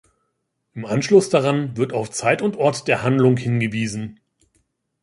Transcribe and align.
Im 0.73 0.87
Anschluss 0.87 1.29
daran 1.29 1.77
wird 1.77 1.93
auf 1.93 2.09
Zeit 2.09 2.41
und 2.41 2.55
Ort 2.57 2.87
der 2.87 3.03
Handlung 3.03 3.37
hingewiesen. 3.37 4.19